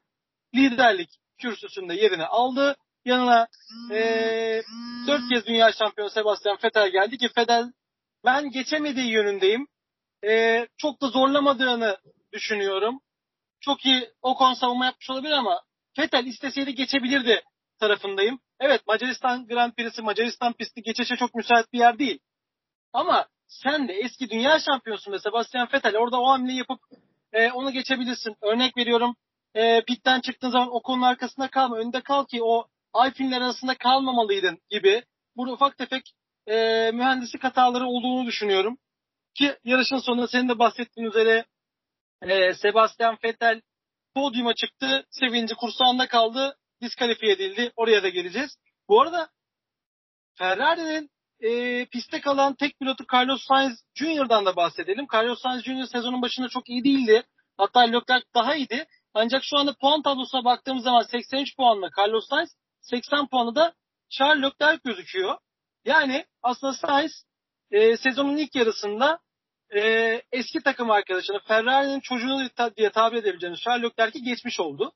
[0.56, 2.75] Liderlik kürsüsünde yerini aldı.
[3.06, 3.47] Yanına
[3.91, 4.62] ee,
[5.08, 7.71] dört kez dünya şampiyonu Sebastian Vettel geldi ki Vettel
[8.25, 9.67] ben geçemediği yönündeyim.
[10.25, 11.97] E, çok da zorlamadığını
[12.34, 12.99] düşünüyorum.
[13.60, 15.62] Çok iyi Ocon savunma yapmış olabilir ama
[15.99, 17.43] Vettel isteseydi geçebilirdi
[17.80, 18.39] tarafındayım.
[18.59, 22.19] Evet Macaristan Grand Prix'si Macaristan pisti geçişe çok müsait bir yer değil.
[22.93, 26.79] Ama sen de eski dünya şampiyonsun ve Sebastian Vettel orada o hamle yapıp
[27.33, 28.35] e, onu geçebilirsin.
[28.41, 29.15] Örnek veriyorum
[29.55, 31.77] e, pitten çıktığın zaman o konunun arkasında kalma.
[31.77, 35.03] Önünde kal ki o Alpinler arasında kalmamalıydın gibi.
[35.35, 36.13] Burada ufak tefek
[36.47, 36.55] e,
[36.93, 38.77] mühendislik hataları olduğunu düşünüyorum.
[39.35, 41.45] Ki yarışın sonunda senin de bahsettiğin üzere
[42.21, 43.61] e, Sebastian Vettel
[44.15, 45.05] podyuma çıktı.
[45.09, 46.57] Sevinci kursağında kaldı.
[46.81, 47.71] Diskalifiye edildi.
[47.75, 48.57] Oraya da geleceğiz.
[48.89, 49.29] Bu arada
[50.37, 51.09] Ferrari'nin
[51.39, 55.07] e, piste kalan tek pilotu Carlos Sainz Jr.'dan da bahsedelim.
[55.13, 55.85] Carlos Sainz Jr.
[55.91, 57.23] sezonun başında çok iyi değildi.
[57.57, 58.85] Hatta Leclerc daha iyiydi.
[59.13, 63.73] Ancak şu anda puan tablosuna baktığımız zaman 83 puanla Carlos Sainz, 80 puanı da
[64.09, 65.37] Charles Leclerc gözüküyor.
[65.85, 67.23] Yani aslında Sainz
[67.71, 69.19] e, sezonun ilk yarısında
[69.75, 69.81] e,
[70.31, 74.93] eski takım arkadaşını Ferrari'nin çocuğunu diye tabir edebileceğimiz Charles Leclerc'i geçmiş oldu.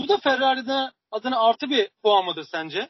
[0.00, 2.88] Bu da Ferrari'de adına artı bir puan mıdır sence?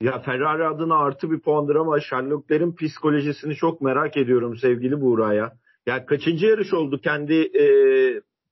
[0.00, 5.52] Ya Ferrari adına artı bir puandır ama Sherlock'lerin psikolojisini çok merak ediyorum sevgili Buğra'ya.
[5.86, 7.64] Ya kaçıncı yarış oldu kendi e,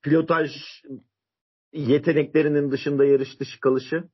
[0.02, 0.50] pilotaj
[1.72, 4.04] yeteneklerinin dışında yarış dışı kalışı?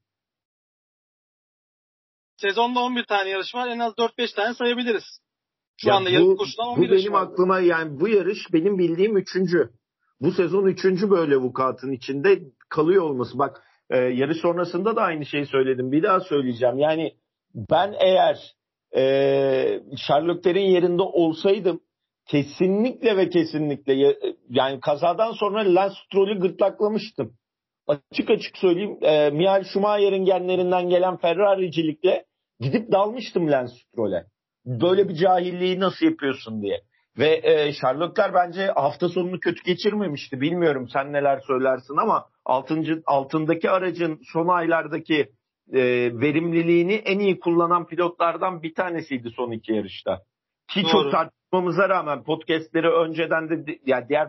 [2.37, 3.69] Sezonda 11 tane yarış var.
[3.69, 5.21] En az 4-5 tane sayabiliriz.
[5.77, 6.39] Şu ya anda bu,
[6.77, 7.23] bu benim var.
[7.23, 9.71] aklıma yani bu yarış benim bildiğim üçüncü.
[10.21, 13.39] Bu sezon üçüncü böyle vukuatın içinde kalıyor olması.
[13.39, 15.92] Bak e, yarış sonrasında da aynı şeyi söyledim.
[15.92, 16.79] Bir daha söyleyeceğim.
[16.79, 17.12] Yani
[17.55, 18.55] ben eğer
[18.96, 19.03] e,
[19.96, 21.81] Sherlock'lerin yerinde olsaydım
[22.27, 24.16] kesinlikle ve kesinlikle
[24.51, 27.37] yani kazadan sonra Lance Stroll'ü gırtlaklamıştım.
[27.87, 32.25] Açık açık söyleyeyim e, Michael Schumacher'in genlerinden gelen Ferrari'cilikle
[32.61, 34.27] gidip dalmıştım Lance Stroll'e.
[34.66, 36.81] Böyle bir cahilliği nasıl yapıyorsun diye.
[37.19, 40.41] Ve e, Sherlockler bence hafta sonunu kötü geçirmemişti.
[40.41, 45.33] Bilmiyorum sen neler söylersin ama altıncı, altındaki aracın son aylardaki
[45.73, 45.81] e,
[46.21, 50.21] verimliliğini en iyi kullanan pilotlardan bir tanesiydi son iki yarışta.
[50.69, 50.93] Ki Doğru.
[50.93, 54.29] çok tartışmamıza rağmen podcastleri önceden de yani diğer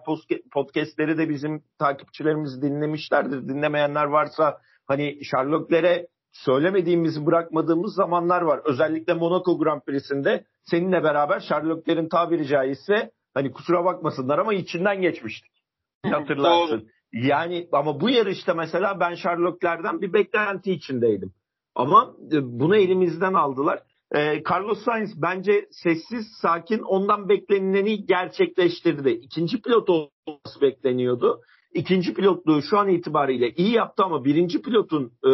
[0.53, 3.47] podcastleri de bizim takipçilerimiz dinlemişlerdir.
[3.47, 8.61] Dinlemeyenler varsa hani Sherlock'lere söylemediğimizi bırakmadığımız zamanlar var.
[8.65, 15.51] Özellikle Monaco Grand Prix'sinde seninle beraber Sherlock'lerin tabiri caizse hani kusura bakmasınlar ama içinden geçmiştik.
[16.05, 16.87] Hatırlarsın.
[17.13, 21.33] Yani ama bu yarışta mesela ben Sherlock'lerden bir beklenti içindeydim.
[21.75, 23.79] Ama e, bunu elimizden aldılar.
[24.15, 29.09] Ee, Carlos Sainz bence sessiz, sakin, ondan beklenileni gerçekleştirdi.
[29.09, 31.41] İkinci pilot olması bekleniyordu.
[31.73, 35.31] İkinci pilotluğu şu an itibariyle iyi yaptı ama birinci pilotun e,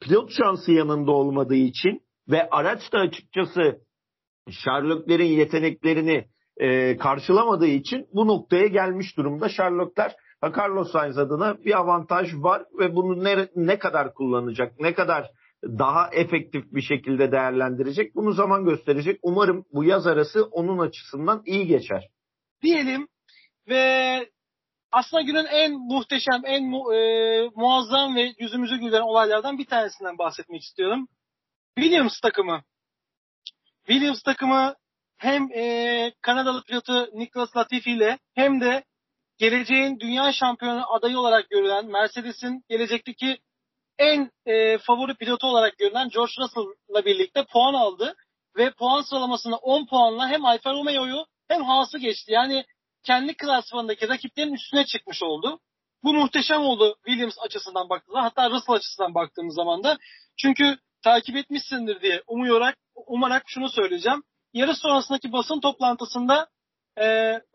[0.00, 3.80] pilot şansı yanında olmadığı için ve araç da açıkçası
[4.50, 6.24] Sherlock'lerin yeteneklerini
[6.56, 9.48] e, karşılamadığı için bu noktaya gelmiş durumda.
[9.48, 10.12] Sherlock'lar
[10.56, 15.30] Carlos Sainz adına bir avantaj var ve bunu ne, ne kadar kullanacak, ne kadar
[15.64, 19.18] daha efektif bir şekilde değerlendirecek bunu zaman gösterecek.
[19.22, 22.08] Umarım bu yaz arası onun açısından iyi geçer.
[22.62, 23.08] Diyelim
[23.68, 24.26] ve
[24.92, 26.98] aslında günün en muhteşem, en mu, e,
[27.54, 31.08] muazzam ve yüzümüzü güldüren olaylardan bir tanesinden bahsetmek istiyorum.
[31.78, 32.62] Williams takımı.
[33.88, 34.74] Williams takımı
[35.18, 38.84] hem e, Kanadalı pilotu Nicholas Latifi ile hem de
[39.38, 43.38] geleceğin dünya şampiyonu adayı olarak görülen Mercedes'in gelecekteki
[43.98, 48.16] en e, favori pilotu olarak görülen George Russell'la birlikte puan aldı.
[48.56, 52.32] Ve puan sıralamasında 10 puanla hem Alfa Romeo'yu hem Haas'ı geçti.
[52.32, 52.64] Yani
[53.02, 55.60] kendi klasmanındaki rakiplerin üstüne çıkmış oldu.
[56.04, 59.98] Bu muhteşem oldu Williams açısından baktığımızda hatta Russell açısından baktığımız zaman da.
[60.36, 64.22] Çünkü takip etmişsindir diye umuyarak, umarak şunu söyleyeceğim.
[64.52, 66.48] Yarış sonrasındaki basın toplantısında
[67.00, 67.04] e,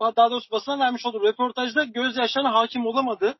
[0.00, 3.34] daha doğrusu basına vermiş olduğu röportajda gözyaşlarına hakim olamadı.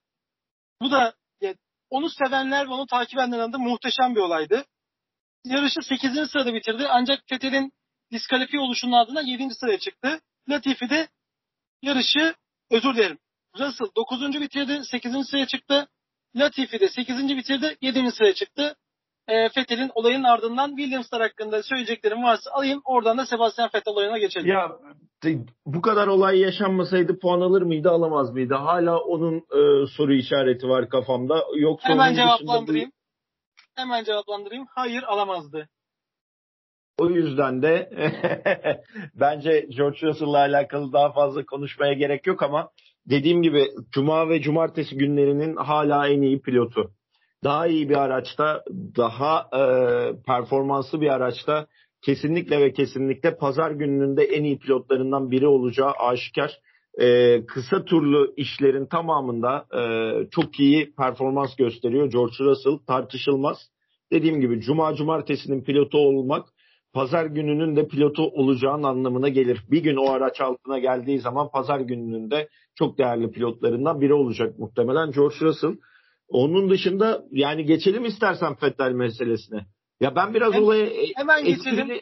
[0.80, 1.56] Bu da yani,
[1.90, 4.64] onu sevenler ve onu takip edenler adına muhteşem bir olaydı.
[5.44, 6.30] Yarışı 8.
[6.30, 7.72] sırada bitirdi ancak Fethel'in
[8.12, 9.54] diskalifiye oluşunun ardından 7.
[9.54, 10.20] sıraya çıktı.
[10.48, 11.08] Latifi de
[11.82, 12.34] yarışı
[12.70, 13.18] özür dilerim.
[13.58, 14.40] Russell 9.
[14.40, 15.26] bitirdi 8.
[15.26, 15.88] sıraya çıktı.
[16.36, 17.28] Latifi de 8.
[17.28, 18.12] bitirdi 7.
[18.12, 18.76] sıraya çıktı.
[19.28, 22.82] E, Fethel'in olayın ardından Williams'lar hakkında söyleyeceklerim varsa alayım.
[22.84, 24.46] Oradan da Sebastian Vettel olayına geçelim.
[24.46, 24.72] Ya
[25.66, 28.54] bu kadar olay yaşanmasaydı puan alır mıydı alamaz mıydı?
[28.54, 31.44] Hala onun e, soru işareti var kafamda.
[31.56, 32.90] Yoksa Hemen cevaplandırayım.
[32.90, 33.82] Bir...
[33.82, 34.66] Hemen cevaplandırayım.
[34.70, 35.68] Hayır alamazdı.
[36.98, 37.90] O yüzden de
[39.14, 42.70] bence George Russell'la alakalı daha fazla konuşmaya gerek yok ama
[43.06, 46.90] dediğim gibi Cuma ve Cumartesi günlerinin hala en iyi pilotu.
[47.44, 48.64] Daha iyi bir araçta,
[48.96, 49.62] daha e,
[50.26, 51.66] performanslı bir araçta
[52.02, 56.60] kesinlikle ve kesinlikle pazar gününün de en iyi pilotlarından biri olacağı aşikar.
[57.00, 59.82] E, kısa turlu işlerin tamamında e,
[60.30, 63.58] çok iyi performans gösteriyor George Russell tartışılmaz.
[64.12, 66.46] Dediğim gibi Cuma Cumartesi'nin pilotu olmak
[66.92, 69.60] pazar gününün de pilotu olacağın anlamına gelir.
[69.70, 74.58] Bir gün o araç altına geldiği zaman pazar gününün de çok değerli pilotlarından biri olacak
[74.58, 75.76] muhtemelen George Russell.
[76.28, 79.66] Onun dışında yani geçelim istersen Fettel meselesine.
[80.00, 81.54] Ya ben biraz Hem, olaya hemen etkili...
[81.54, 82.00] geçelim.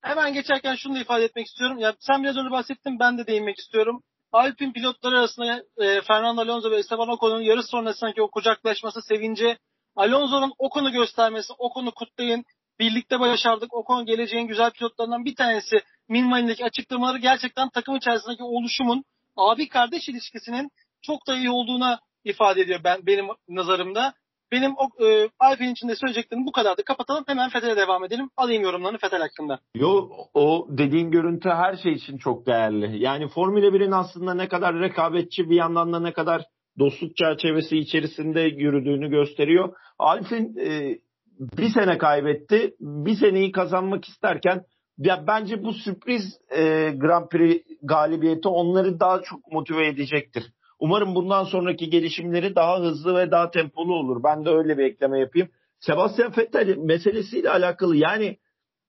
[0.00, 1.78] Hemen geçerken şunu da ifade etmek istiyorum.
[1.78, 4.02] Ya sen biraz önce bahsettin ben de değinmek istiyorum.
[4.32, 9.58] Alpin pilotları arasında e, Fernando Alonso ve Esteban Ocon'un yarış sonrasındaki o kucaklaşması, sevinci,
[9.96, 12.44] Alonso'nun Ocon'u göstermesi, Ocon'u kutlayın,
[12.78, 15.76] birlikte başardık, Ocon geleceğin güzel pilotlarından bir tanesi
[16.08, 19.04] Minway'daki açıklamaları gerçekten takım içerisindeki oluşumun
[19.36, 20.70] abi kardeş ilişkisinin
[21.02, 24.14] çok da iyi olduğuna ifade ediyor ben benim nazarımda.
[24.52, 26.82] Benim o, e, Alp'in içinde söyleyeceklerim bu kadardı.
[26.84, 28.30] Kapatalım hemen Fethel'e devam edelim.
[28.36, 29.60] Alayım yorumlarını Fethel hakkında.
[29.74, 33.02] Yo o dediğin görüntü her şey için çok değerli.
[33.02, 36.42] Yani Formula 1'in aslında ne kadar rekabetçi bir yandan da ne kadar
[36.78, 39.74] dostluk çerçevesi içerisinde yürüdüğünü gösteriyor.
[39.98, 40.98] Alp'in e,
[41.38, 42.74] bir sene kaybetti.
[42.80, 44.64] Bir seneyi kazanmak isterken
[44.98, 50.52] ya bence bu sürpriz e, Grand Prix galibiyeti onları daha çok motive edecektir.
[50.84, 54.22] Umarım bundan sonraki gelişimleri daha hızlı ve daha tempolu olur.
[54.24, 55.48] Ben de öyle bir ekleme yapayım.
[55.80, 58.36] Sebastian Vettel meselesiyle alakalı yani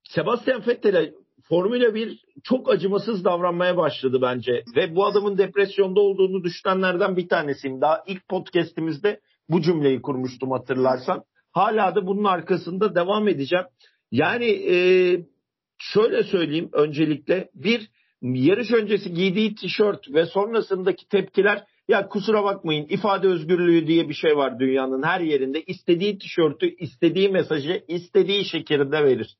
[0.04, 1.12] Sebastian Vettel'e
[1.48, 4.64] Formula 1 çok acımasız davranmaya başladı bence.
[4.76, 7.80] Ve bu adamın depresyonda olduğunu düşünenlerden bir tanesiyim.
[7.80, 11.24] Daha ilk podcastimizde bu cümleyi kurmuştum hatırlarsan.
[11.52, 13.66] Hala da bunun arkasında devam edeceğim.
[14.10, 14.76] Yani e,
[15.78, 17.90] şöyle söyleyeyim öncelikle bir
[18.22, 24.36] yarış öncesi giydiği tişört ve sonrasındaki tepkiler ya kusura bakmayın ifade özgürlüğü diye bir şey
[24.36, 25.62] var dünyanın her yerinde.
[25.62, 29.36] İstediği tişörtü, istediği mesajı istediği şekilde verir.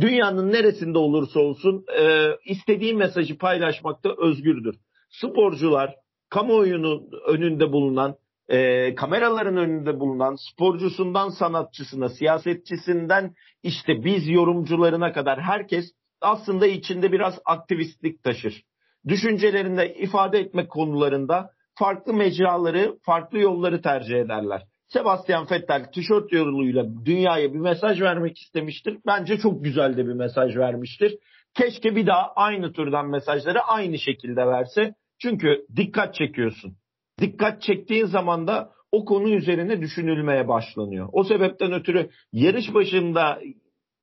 [0.00, 4.76] Dünyanın neresinde olursa olsun e, istediği mesajı paylaşmakta özgürdür.
[5.10, 5.94] Sporcular
[6.28, 8.16] kamuoyunun önünde bulunan,
[8.48, 15.84] e, kameraların önünde bulunan sporcusundan sanatçısına, siyasetçisinden işte biz yorumcularına kadar herkes
[16.20, 18.62] aslında içinde biraz aktivistlik taşır.
[19.08, 24.62] Düşüncelerinde ifade etme konularında farklı mecraları, farklı yolları tercih ederler.
[24.88, 28.98] Sebastian Vettel tişört yoluyla dünyaya bir mesaj vermek istemiştir.
[29.06, 31.18] Bence çok güzel de bir mesaj vermiştir.
[31.54, 34.94] Keşke bir daha aynı türden mesajları aynı şekilde verse.
[35.18, 36.76] Çünkü dikkat çekiyorsun.
[37.20, 41.08] Dikkat çektiğin zaman da o konu üzerine düşünülmeye başlanıyor.
[41.12, 43.40] O sebepten ötürü yarış başında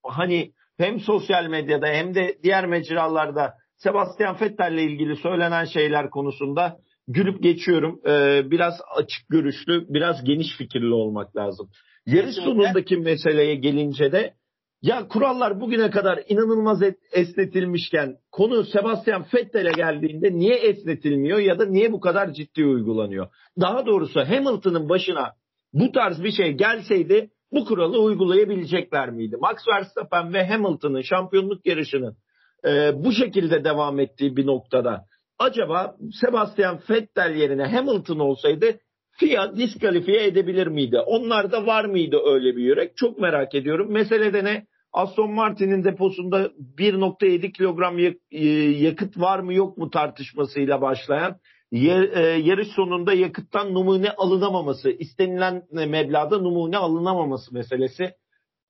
[0.03, 6.77] hani hem sosyal medyada hem de diğer mecralarda Sebastian Vettel ile ilgili söylenen şeyler konusunda
[7.07, 8.01] gülüp geçiyorum.
[8.07, 11.69] Ee, biraz açık görüşlü, biraz geniş fikirli olmak lazım.
[12.05, 14.33] Yarış sonundaki meseleye gelince de
[14.81, 21.91] ya kurallar bugüne kadar inanılmaz esnetilmişken konu Sebastian Vettel'e geldiğinde niye esnetilmiyor ya da niye
[21.91, 23.27] bu kadar ciddi uygulanıyor?
[23.59, 25.31] Daha doğrusu Hamilton'ın başına
[25.73, 29.37] bu tarz bir şey gelseydi bu kuralı uygulayabilecekler miydi?
[29.41, 32.17] Max Verstappen ve Hamilton'ın şampiyonluk yarışının
[32.67, 35.05] e, bu şekilde devam ettiği bir noktada
[35.39, 38.80] acaba Sebastian Vettel yerine Hamilton olsaydı
[39.12, 41.00] FIA diskalifiye edebilir miydi?
[41.00, 42.97] Onlarda var mıydı öyle bir yürek?
[42.97, 43.91] Çok merak ediyorum.
[43.91, 44.65] Mesele de ne?
[44.93, 46.45] Aston Martin'in deposunda
[46.78, 48.13] 1.7 kilogram e,
[48.84, 51.36] yakıt var mı yok mu tartışmasıyla başlayan
[51.71, 58.13] e, yarış sonunda yakıttan numune alınamaması, istenilen meblağda numune alınamaması meselesi.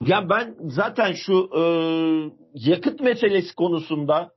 [0.06, 1.62] Ya ben zaten şu e,
[2.54, 4.32] yakıt meselesi konusunda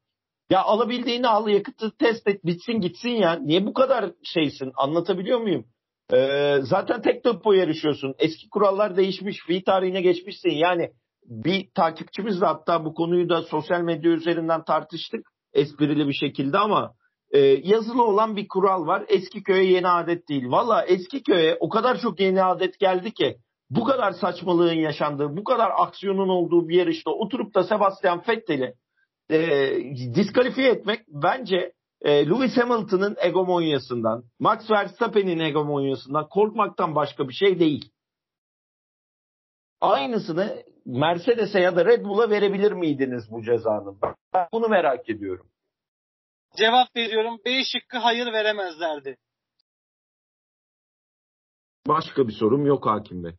[0.51, 3.35] ya alabildiğini al yakıtı test et bitsin gitsin ya.
[3.35, 5.65] Niye bu kadar şeysin anlatabiliyor muyum?
[6.13, 8.15] Ee, zaten tek tempo yarışıyorsun.
[8.19, 9.37] Eski kurallar değişmiş.
[9.47, 10.51] Fi tarihine geçmişsin.
[10.51, 10.91] Yani
[11.27, 15.27] bir takipçimizle hatta bu konuyu da sosyal medya üzerinden tartıştık.
[15.53, 16.93] esprili bir şekilde ama
[17.31, 19.05] e, yazılı olan bir kural var.
[19.09, 20.45] Eski köye yeni adet değil.
[20.51, 23.37] Valla eski köye o kadar çok yeni adet geldi ki
[23.71, 28.75] bu kadar saçmalığın yaşandığı, bu kadar aksiyonun olduğu bir yarışta oturup da Sebastian Vettel'i
[29.31, 29.39] e,
[30.15, 37.93] diskalifiye etmek bence e, Lewis Hamilton'ın egomonyasından, Max Verstappen'in egomonyasından korkmaktan başka bir şey değil.
[39.81, 43.99] Aynısını Mercedes'e ya da Red Bull'a verebilir miydiniz bu cezanın?
[44.35, 45.51] Ben bunu merak ediyorum.
[46.57, 47.39] Cevap veriyorum.
[47.45, 49.17] B şıkkı hayır veremezlerdi.
[51.89, 53.33] Başka bir sorum yok Hakim Bey.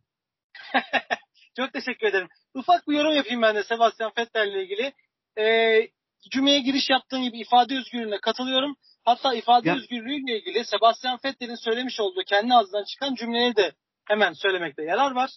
[1.57, 2.27] Çok teşekkür ederim.
[2.53, 4.93] Ufak bir yorum yapayım ben de Sebastian Vettel ile ilgili.
[5.37, 5.87] Ee,
[6.31, 8.75] cümleye giriş yaptığın gibi ifade özgürlüğüne katılıyorum.
[9.05, 9.75] Hatta ifade ya.
[9.75, 13.71] özgürlüğüyle ilgili Sebastian Vettel'in söylemiş olduğu kendi ağzından çıkan cümleyi de
[14.05, 15.29] hemen söylemekte yarar var.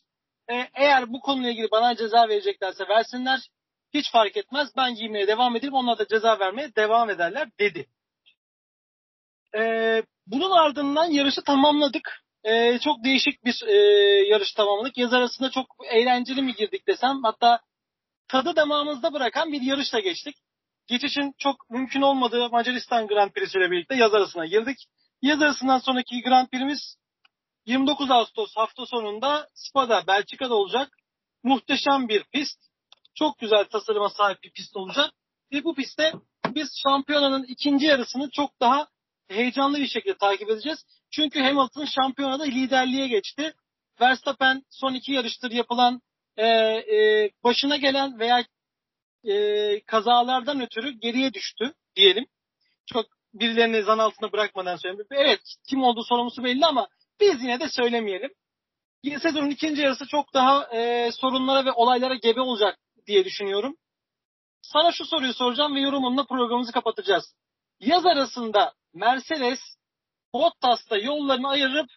[0.51, 3.41] Ee, eğer bu konuyla ilgili bana ceza vereceklerse versinler.
[3.95, 4.69] Hiç fark etmez.
[4.77, 5.75] Ben giymeye devam edeyim.
[5.75, 7.87] Onlar da ceza vermeye devam ederler dedi.
[9.57, 12.25] Ee, bunun ardından yarışı tamamladık.
[12.45, 13.75] Ee, çok değişik bir e,
[14.29, 14.99] yarış tamamladık.
[14.99, 17.23] Yaz arasında çok eğlenceli mi girdik desem.
[17.23, 17.61] Hatta
[18.29, 20.37] tadı damağımızda bırakan bir yarışla geçtik.
[20.87, 24.77] Geçişin çok mümkün olmadığı Macaristan Grand Prix'si ile birlikte yaz arasına girdik.
[25.23, 26.97] Yaz arasından sonraki Grand Prix'miz
[27.67, 30.97] 29 Ağustos hafta sonunda Spa'da, Belçika'da olacak.
[31.43, 32.59] Muhteşem bir pist.
[33.15, 35.11] Çok güzel tasarıma sahip bir pist olacak.
[35.53, 36.13] Ve bu pistte
[36.49, 38.89] biz şampiyonanın ikinci yarısını çok daha
[39.29, 40.85] heyecanlı bir şekilde takip edeceğiz.
[41.11, 43.55] Çünkü Hamilton şampiyonada liderliğe geçti.
[44.01, 46.01] Verstappen son iki yarıştır yapılan
[46.37, 48.45] e, e, başına gelen veya
[49.25, 52.27] e, kazalardan ötürü geriye düştü diyelim.
[52.87, 55.07] Çok birilerini zan altında bırakmadan söyleyeyim.
[55.11, 56.89] Evet kim olduğu sorumlusu belli ama
[57.21, 58.31] biz yine de söylemeyelim.
[59.23, 63.77] Sezonun ikinci yarısı çok daha e, sorunlara ve olaylara gebe olacak diye düşünüyorum.
[64.63, 67.35] Sana şu soruyu soracağım ve yorumunla programımızı kapatacağız.
[67.81, 69.61] Yaz arasında Mercedes
[70.33, 71.91] Bottas'ta yollarını ayırıp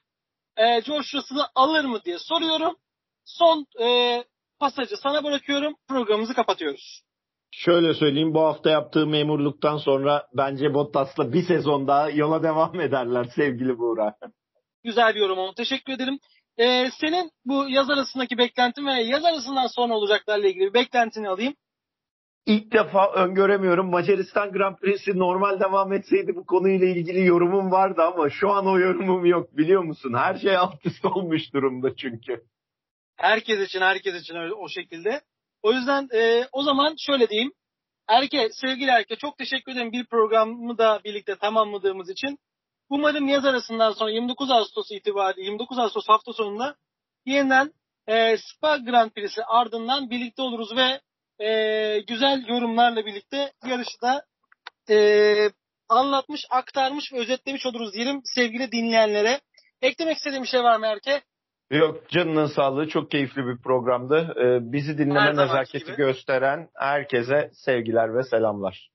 [0.57, 2.77] e, George Russell'ı alır mı diye soruyorum.
[3.27, 4.23] Son e,
[4.59, 5.75] pasajı sana bırakıyorum.
[5.87, 7.01] Programımızı kapatıyoruz.
[7.51, 13.25] Şöyle söyleyeyim bu hafta yaptığı memurluktan sonra bence Bottas'la bir sezon daha yola devam ederler
[13.35, 14.15] sevgili Buğra.
[14.83, 15.53] Güzel bir yorum oldu.
[15.57, 16.19] Teşekkür ederim.
[16.57, 21.53] Ee, senin bu yaz arasındaki beklentin ve yaz arasından sonra olacaklarla ilgili bir beklentini alayım.
[22.45, 23.89] İlk defa öngöremiyorum.
[23.89, 28.79] Macaristan Grand Prix'si normal devam etseydi bu konuyla ilgili yorumum vardı ama şu an o
[28.79, 30.13] yorumum yok biliyor musun?
[30.13, 32.43] Her şey alt üst olmuş durumda çünkü.
[33.17, 35.21] Herkes için herkes için o şekilde.
[35.63, 37.51] O yüzden e, o zaman şöyle diyeyim.
[38.07, 42.39] Erke, sevgili Erke çok teşekkür ederim bir programı da birlikte tamamladığımız için.
[42.89, 46.75] Umarım yaz arasından sonra 29 Ağustos itibariyle 29 Ağustos hafta sonunda
[47.25, 47.73] yeniden
[48.07, 51.01] e, Spa Grand Prix'si ardından birlikte oluruz ve
[51.45, 54.25] e, güzel yorumlarla birlikte yarışı da
[54.89, 54.97] e,
[55.89, 59.41] anlatmış, aktarmış ve özetlemiş oluruz diyelim sevgili dinleyenlere.
[59.81, 61.21] Eklemek istediğim bir şey var mı Erke?
[61.71, 64.35] Yok canının sağlığı çok keyifli bir programdı.
[64.39, 65.95] Ee, bizi dinleme nezaketi gibi.
[65.95, 68.89] gösteren herkese sevgiler ve selamlar.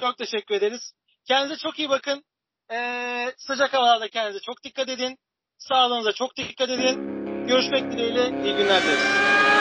[0.00, 0.92] Çok teşekkür ederiz.
[1.28, 2.24] Kendinize çok iyi bakın.
[2.72, 5.18] Ee, sıcak havalarda kendinize çok dikkat edin.
[5.58, 7.20] Sağlığınıza çok dikkat edin.
[7.46, 9.59] Görüşmek dileğiyle iyi günler dileriz.